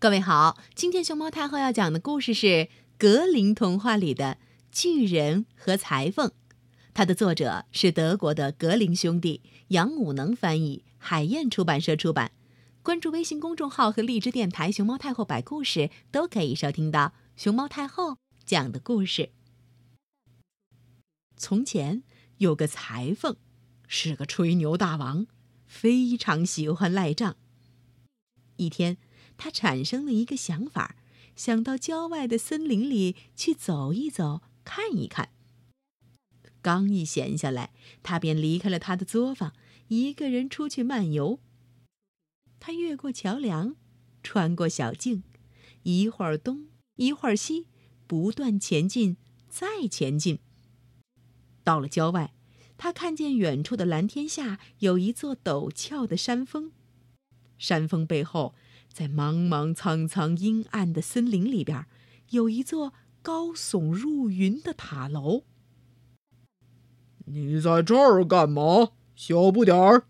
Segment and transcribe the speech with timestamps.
[0.00, 4.38] 各位好，今天熊猫太后要讲的故事是格林童话里的
[4.72, 6.32] 巨人和裁缝。
[6.94, 12.32] 它的作者是德国的格林兄弟，杨武能翻译，海燕出版社出版。
[12.82, 19.28] 关注微信公众号和荔枝电台“熊猫太后摆故事”，都可以收听到熊猫太后讲的故事。
[21.36, 22.02] 从前
[22.38, 23.36] 有个裁缝，
[23.86, 25.26] 是个吹牛大王，
[25.66, 27.36] 非常喜欢赖账。
[28.56, 28.96] 一天。
[29.42, 30.96] 他产生了一个想法，
[31.34, 35.30] 想到郊外的森林里去走一走，看一看。
[36.60, 37.72] 刚一闲下来，
[38.02, 39.54] 他便离开了他的作坊，
[39.88, 41.40] 一个人出去漫游。
[42.60, 43.76] 他越过桥梁，
[44.22, 45.22] 穿过小径，
[45.84, 46.66] 一会儿东，
[46.96, 47.66] 一会儿西，
[48.06, 49.16] 不断前进，
[49.48, 50.40] 再前进。
[51.64, 52.34] 到了郊外，
[52.76, 56.72] 他看见远处的蓝天下有一座陡峭的山峰，
[57.56, 58.54] 山峰背后。
[58.92, 61.86] 在茫茫苍苍、阴暗的森林里边，
[62.30, 65.44] 有一座高耸入云的塔楼。
[67.26, 68.92] 你在这儿干嘛？
[69.14, 70.04] 小不点儿！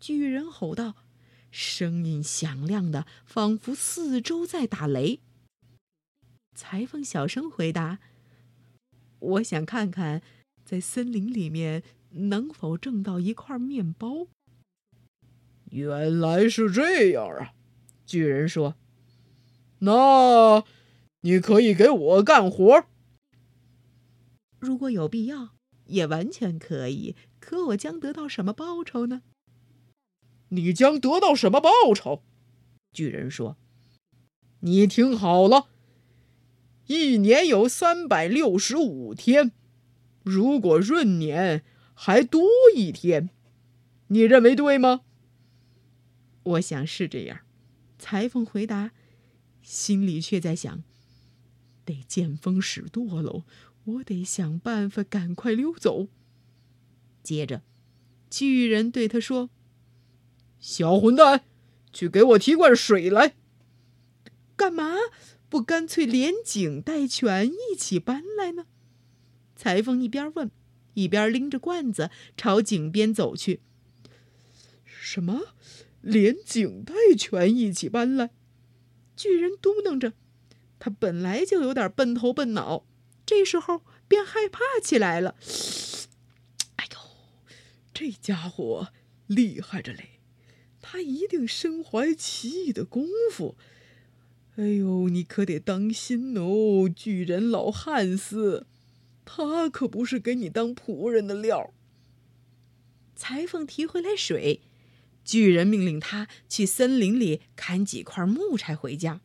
[0.00, 0.96] 巨人吼道，
[1.50, 5.20] 声音响亮的，仿佛四周在打雷。
[6.54, 7.98] 裁缝小声回答
[9.20, 10.22] ：“我想看看，
[10.64, 14.26] 在森林里面能否挣到一块面包。”
[15.70, 17.52] 原来是这样啊！
[18.06, 18.76] 巨人说
[19.80, 20.64] ：“那，
[21.22, 22.86] 你可以给我干活。
[24.60, 25.50] 如果有必要，
[25.86, 27.16] 也完全可以。
[27.40, 29.22] 可我将得到什么报酬呢
[30.50, 32.22] ？”“你将得到什么报酬？”
[32.94, 33.56] 巨人说
[34.60, 35.66] ：“你听好了，
[36.86, 39.50] 一年有三百六十五天，
[40.22, 43.30] 如果闰年还多一天，
[44.08, 45.02] 你认为对吗
[46.44, 47.40] ？”“我想是这样。”
[48.08, 48.92] 裁缝回答，
[49.62, 50.84] 心里却在想：
[51.84, 53.42] 得见风使舵喽，
[53.82, 56.06] 我得想办法赶快溜走。
[57.24, 57.62] 接着，
[58.30, 59.50] 巨人对他说
[60.60, 61.42] ：“小混蛋，
[61.92, 63.34] 去给我提罐水来。”
[64.54, 64.94] 干嘛
[65.48, 68.66] 不干脆连井带泉一起搬来呢？
[69.56, 70.48] 裁缝一边问，
[70.94, 73.62] 一边拎着罐子朝井边走去。
[74.84, 75.40] 什么？
[76.06, 78.30] 连井带泉一起搬来，
[79.16, 80.12] 巨人嘟囔着。
[80.78, 82.86] 他本来就有点笨头笨脑，
[83.26, 85.34] 这时候便害怕起来了。
[86.76, 86.98] 哎呦，
[87.92, 88.92] 这家伙
[89.26, 90.20] 厉害着嘞！
[90.80, 93.56] 他一定身怀奇异的功夫。
[94.54, 98.68] 哎呦，你可得当心哦，巨人老汉斯，
[99.24, 101.74] 他可不是给你当仆人的料。
[103.16, 104.60] 裁缝提回来水。
[105.26, 109.20] 巨人命令他去森林里砍几块木柴回家。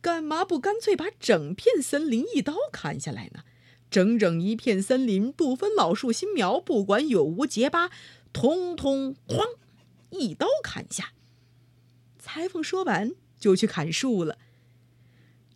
[0.00, 3.44] 干嘛不干脆把整片森林一刀砍下来呢？
[3.90, 7.90] 整整一片森林，不分老树新苗，不管有无结疤，
[8.32, 9.56] 通通哐
[10.10, 11.12] 一刀砍下。
[12.18, 14.38] 裁缝说完就去砍树了。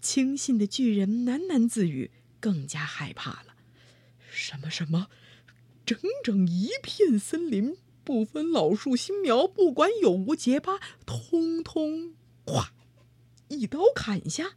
[0.01, 3.57] 轻信的巨人喃喃自语，更加害怕了。
[4.31, 5.09] 什么什么？
[5.85, 7.77] 整整一片森林？
[8.07, 12.69] 不分老树新苗，不管有无结疤，通通咵
[13.49, 14.55] 一刀砍下。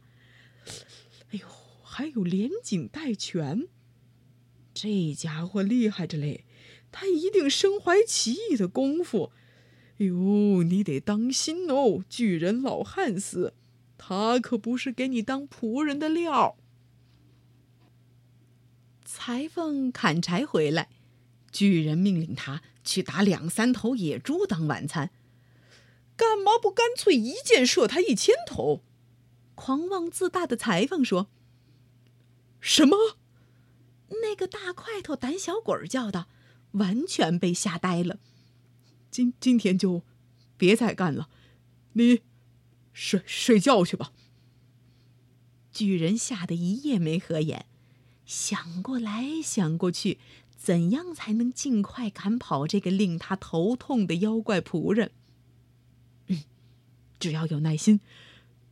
[1.32, 1.46] 哎呦，
[1.82, 3.66] 还有连颈带拳，
[4.72, 6.44] 这家伙厉害着嘞！
[6.92, 9.32] 他一定身怀奇异的功夫。
[9.98, 13.54] 哎呦，你得当心哦，巨人老汉斯，
[13.98, 16.56] 他可不是给你当仆人的料。
[19.04, 20.88] 裁缝砍柴回来。
[21.52, 25.10] 巨人命令他去打两三头野猪当晚餐，
[26.16, 28.82] 干嘛不干脆一箭射他一千头？
[29.54, 31.28] 狂妄自大的裁缝说
[32.60, 33.16] ：“什么？”
[34.22, 36.28] 那个大块头胆小鬼叫道，
[36.72, 38.18] 完全被吓呆了。
[39.10, 40.02] 今今天就
[40.56, 41.28] 别再干了，
[41.92, 42.22] 你
[42.92, 44.12] 睡睡觉去吧。
[45.72, 47.66] 巨人吓得一夜没合眼，
[48.24, 50.18] 想过来想过去。
[50.60, 55.10] 怎样才能尽快赶跑这个令他头痛的妖怪仆人？
[56.26, 56.42] 嗯，
[57.18, 58.00] 只要有耐心，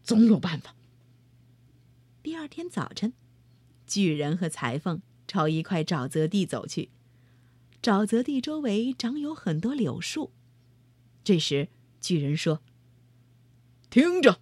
[0.02, 0.76] 总有办法。
[2.22, 3.14] 第二天早晨，
[3.86, 6.90] 巨人和裁缝朝一块沼泽地走去。
[7.82, 10.30] 沼泽地周围长有很多柳树。
[11.24, 11.68] 这时，
[12.02, 12.60] 巨人说
[13.88, 14.40] ：“听着，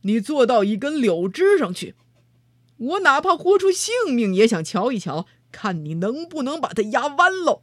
[0.00, 1.94] 你坐到一根柳枝上去，
[2.78, 7.62] 我哪怕豁出性命也想瞧一瞧。”看你能不能把它压弯喽！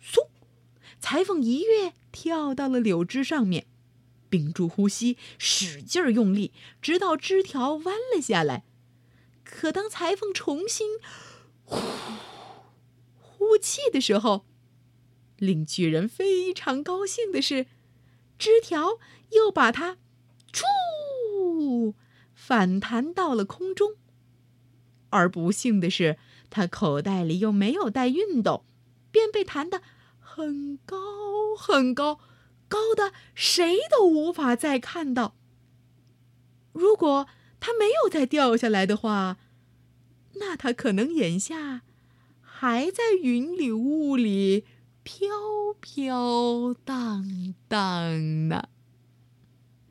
[0.00, 0.28] 嗖，
[1.00, 3.66] 裁缝一跃跳到了柳枝上面。
[4.28, 8.62] 屏住呼吸，使劲儿用力，直到枝条弯了下来。
[9.42, 11.00] 可当裁缝重新
[11.64, 11.80] 呼
[13.18, 14.46] 呼气的时候，
[15.36, 17.66] 令巨人非常高兴的是，
[18.38, 19.00] 枝条
[19.30, 19.96] 又把它
[20.52, 21.96] “出”
[22.32, 23.96] 反弹到了空中。
[25.08, 26.18] 而不幸的是，
[26.50, 28.64] 他口袋里又没有带熨斗，
[29.10, 29.80] 便被弹得
[30.18, 30.96] 很高
[31.56, 32.18] 很高，
[32.68, 35.34] 高的谁都无法再看到。
[36.72, 37.26] 如果
[37.58, 39.36] 他没有再掉下来的话，
[40.34, 41.82] 那他可能眼下
[42.40, 44.64] 还在云里雾里
[45.02, 45.28] 飘
[45.80, 48.68] 飘荡荡呢。